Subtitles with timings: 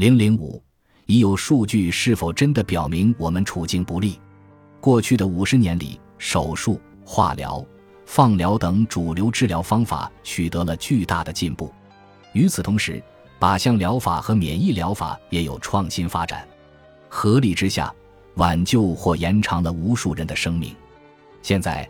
[0.00, 0.62] 零零五，
[1.04, 4.18] 已有数据是否真的表明我们处境不利？
[4.80, 7.62] 过去的五十年里，手术、化疗、
[8.06, 11.70] 放疗等主流治疗方法取得了巨大的进步。
[12.32, 13.02] 与此同时，
[13.38, 16.48] 靶向疗法和免疫疗法也有创新发展，
[17.10, 17.94] 合力之下，
[18.36, 20.74] 挽救或延长了无数人的生命。
[21.42, 21.86] 现在，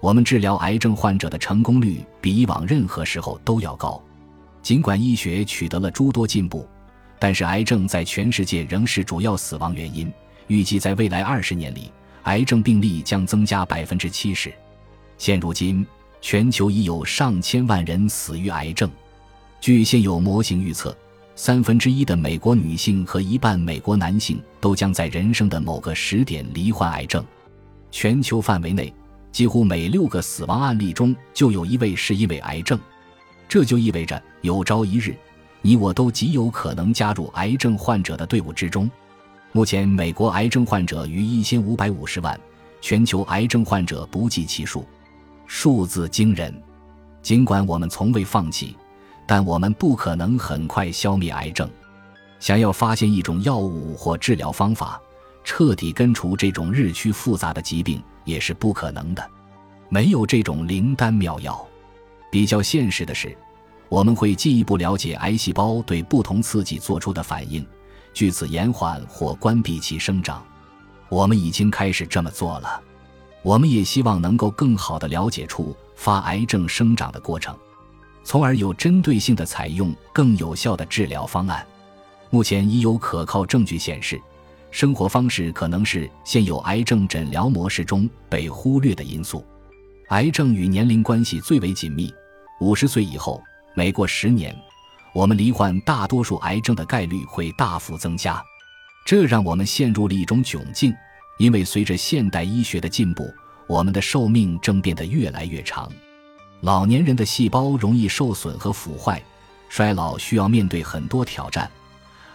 [0.00, 4.02] 我们治疗癌症患者的成功率比以往任何时候都要高。
[4.62, 6.66] 尽管医学取得了诸多进步。
[7.22, 10.12] 但是，癌症在全世界仍是主要死亡原因。
[10.48, 11.88] 预计在未来二十年里，
[12.24, 14.52] 癌症病例将增加百分之七十。
[15.18, 15.86] 现如今，
[16.20, 18.90] 全球已有上千万人死于癌症。
[19.60, 20.98] 据现有模型预测，
[21.36, 27.24] 三分之一的美国女性和一半美国男性都将在人生的某个时点罹患癌症。
[27.92, 28.92] 全球范围内，
[29.30, 32.76] 几乎每六个死亡案例中就有一位是因为癌症。
[33.48, 35.14] 这就意味着，有朝一日。
[35.62, 38.90] 你我都极有可能加入癌症患者的队伍之中。
[39.52, 42.38] 目前，美国癌症患者逾一千五百五十万，
[42.80, 44.84] 全球癌症患者不计其数，
[45.46, 46.52] 数字惊人。
[47.22, 48.76] 尽管我们从未放弃，
[49.26, 51.70] 但我们不可能很快消灭癌症。
[52.40, 55.00] 想要发现一种药物或治疗方法，
[55.44, 59.30] 彻底根除这种日趋复杂的疾病，也是不可能的。
[59.88, 61.64] 没有这种灵丹妙药。
[62.32, 63.36] 比较现实的是。
[63.92, 67.62] 我们会进一步了解癌细胞对不同刺激做出的反应，
[68.14, 70.42] 据此延缓或关闭其生长。
[71.10, 72.80] 我们已经开始这么做了。
[73.42, 77.54] 我们也希望能够更好地了解触发癌症生长的过程，
[78.24, 81.62] 从而有针对性地采用更有效的治疗方案。
[82.30, 84.18] 目前已有可靠证据显示，
[84.70, 89.44] 生活方式可能是现有癌症诊疗模式中被忽略的因素。
[90.08, 92.10] 癌症与年龄关系最为紧密，
[92.58, 93.38] 五十岁以后。
[93.74, 94.54] 每过十年，
[95.14, 98.42] 我们罹患大多数癌症的概率会大幅增加，
[99.06, 100.94] 这让我们陷入了一种窘境。
[101.38, 103.32] 因为随着现代医学的进步，
[103.66, 105.90] 我们的寿命正变得越来越长。
[106.60, 109.20] 老年人的细胞容易受损和腐坏，
[109.68, 111.68] 衰老需要面对很多挑战，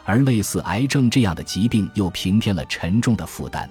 [0.03, 3.69] 而类似癌症这样的疾病又平添了沉重的负担。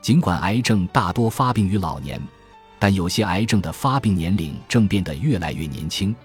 [0.00, 2.20] 尽管癌症大多发病于老年，
[2.78, 6.16] 但有些癌症的发病年龄正变得越来越年轻。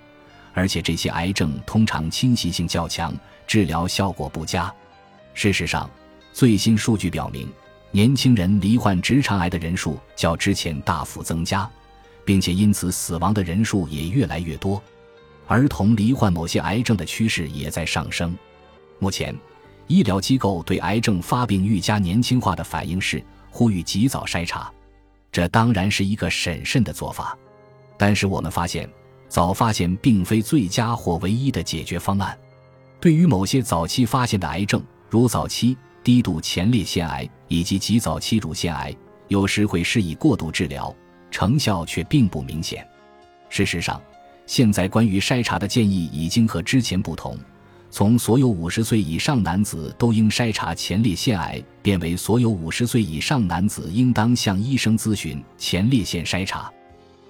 [0.59, 3.15] 而且这些癌症通常侵袭性较强，
[3.47, 4.69] 治疗效果不佳。
[5.33, 5.89] 事实上，
[6.33, 7.47] 最新数据表明，
[7.91, 11.69] 年轻人罹患直肠癌的人数较之前大幅增加，
[12.25, 14.83] 并且因此死亡的人数也越来越多。
[15.47, 18.37] 儿童罹患某些癌症的趋势也在上升。
[18.99, 19.33] 目前，
[19.87, 24.69] 医疗机构对癌症发病愈加年轻化的反应是呼吁及早筛查。
[25.31, 27.37] 这当然是一个审慎的做法，
[27.97, 28.89] 但是我们发现。
[29.29, 32.37] 早发现并非最佳或唯一的解决方案。
[32.99, 38.93] 对于某些早期发现的癌症，如早期低度前列腺癌以及极早期乳腺癌，
[39.29, 40.93] 有时会施以过度治疗，
[41.31, 42.85] 成效却并不明显。
[43.47, 44.01] 事实上，
[44.45, 47.37] 现在关于筛查的建议已经和之前不同，
[47.89, 56.69] 从所有五十岁以上男子都应筛查前列腺癌，变为所有五十岁以上男子应当向医生咨询前列腺筛查。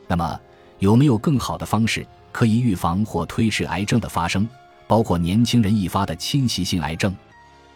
[0.07, 0.39] 那么？
[0.79, 4.47] 有没有更好的方式可以预防或推迟癌症的发生，
[4.88, 7.16] 包括年轻人易发的侵袭性癌症？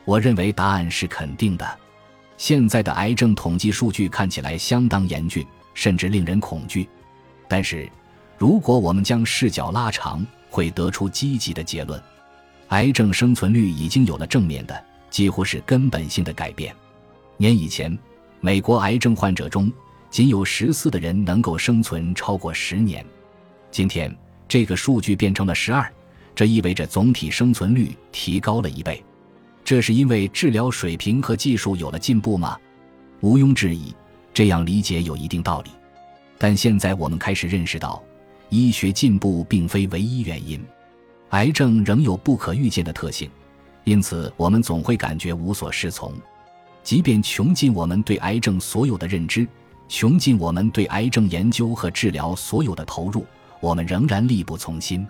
[0.06, 1.80] 我认为答案是肯定的。
[2.38, 6.90] 现在的癌症统计数据看起来相当严峻，甚至令人恐惧。
[7.48, 7.90] 但是，
[8.38, 12.02] 如果我们将视角拉长，会得出积极的结论：
[12.70, 16.76] 癌症生存率已经有了正面的，几乎是根本性的改变。
[17.38, 17.98] 年以前，
[18.40, 19.72] 美国癌症患者中。
[20.14, 23.04] 仅有十四的人能够生存超过十年，
[23.72, 24.16] 今天
[24.48, 25.92] 这个数据变成了十二，
[26.36, 29.04] 这意味着总体生存率提高了一倍。
[29.64, 32.56] 这是因为治疗水平和技术有了进步吗？
[33.22, 33.92] 毋庸置疑，
[34.36, 35.72] 这样理解有一定道理。
[36.38, 38.00] 但现在我们开始认识到，
[38.50, 40.64] 医学进步并非唯一原因，
[41.30, 43.28] 癌症仍有不可预见的特性，
[43.84, 46.14] 因此我们总会感觉无所适从，
[46.84, 49.48] 即便穷尽我们对癌症所有的认知。
[49.96, 53.24] 穷尽我们对癌症研究和治疗所有的投入，
[53.60, 55.08] 我们仍然力不从心。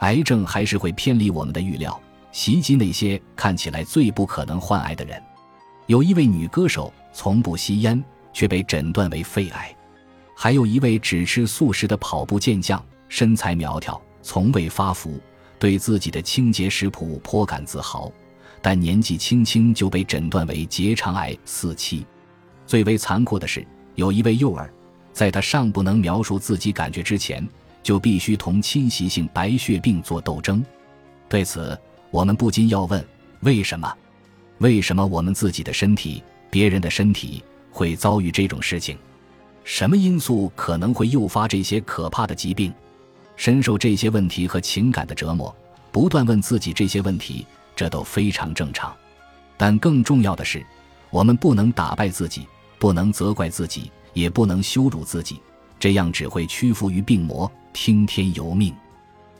[0.00, 1.98] 癌症还是会偏离我们的预料，
[2.30, 5.20] 袭击那些看起来最不可能患癌的人。
[5.86, 9.74] 有一位女歌手从不吸烟，却被诊断为肺癌；
[10.36, 15.18] 还有一位只吃素食的跑步健将，身材苗条，从未发福，
[15.58, 18.12] 对自己的清洁食谱颇感自豪，
[18.60, 22.04] 但年纪轻轻就被诊断为结肠癌四期。
[22.66, 23.66] 最为残酷的是。
[24.00, 24.72] 有一位幼儿，
[25.12, 27.46] 在他尚不能描述自己感觉之前，
[27.82, 30.64] 就必须同侵袭性白血病做斗争。
[31.28, 31.78] 对此，
[32.10, 33.04] 我们不禁要问：
[33.40, 33.94] 为什么？
[34.56, 38.96] 为什么我们自己的身体、别人的身体会遭遇这种事情？
[39.64, 42.72] 什么因素可能会诱发这些可怕的疾病？
[43.36, 45.54] 深受这些问题和情感的折磨，
[45.92, 48.96] 不断问自己这些问题，这都非常正常。
[49.58, 50.64] 但更重要的是，
[51.10, 52.46] 我们不能打败自己，
[52.80, 55.38] 不能责怪自己，也不能羞辱自己，
[55.78, 58.74] 这样只会屈服于病魔，听天由命。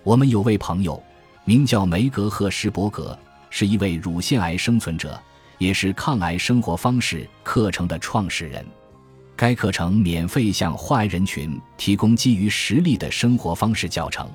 [0.02, 1.02] 我们有位朋友，
[1.46, 5.18] 名叫梅格赫什伯格，是一位乳腺癌生存者，
[5.56, 8.62] 也是抗癌生活方式课程的创始人。
[9.34, 14.28] 该课程免费向患癌人群提供基于实例的生活方式教程。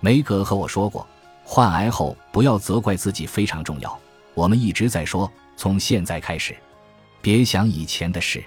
[0.00, 1.06] 梅格和我说过，
[1.44, 3.96] 患癌后不要责怪自己非常重要。
[4.34, 6.56] 我们一直在说，从现在开始，
[7.22, 8.44] 别想以前的事。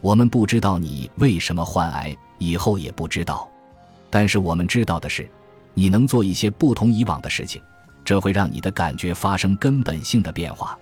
[0.00, 3.46] 我们不知道你为什么患癌，以后也不知道。
[4.08, 5.28] 但是我们知道的是，
[5.74, 7.60] 你能做一些不同以往的事情，
[8.04, 10.78] 这会让你的感觉发生根本性的变化。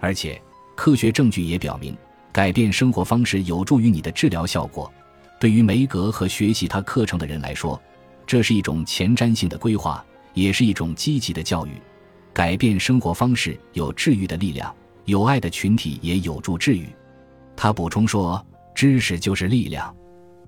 [0.00, 0.40] 而且，
[0.74, 1.96] 科学证据也表明。
[2.32, 4.90] 改变生活方式有助于你的治疗效果。
[5.38, 7.78] 对于梅格和学习他课程的人来说，
[8.26, 10.02] 这是一种前瞻性的规划，
[10.32, 11.72] 也是一种积极的教育。
[12.32, 16.88] 改变生活方式有治愈的力量，有爱的群体也有助治愈。
[17.56, 18.44] 他补充说
[18.74, 19.94] ：“知识就是力量。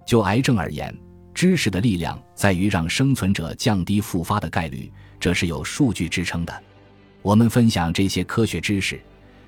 [0.07, 0.97] 就癌症而言，
[1.33, 6.63] 知识的力量在于让生存者降低复发的概率，这是有数据支撑的。
[7.23, 9.01] 我们分享这些科学知识，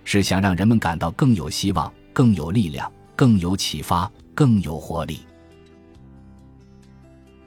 [0.05, 5.19] 是想让人们感到更有希望。”更有力量，更有启发，更有活力。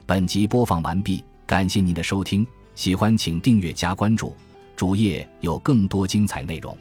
[0.06, 2.46] 本集播放完毕，感谢您的收听，
[2.76, 4.32] 喜欢请订阅加关注，
[4.76, 6.78] 主页有更多精彩内容。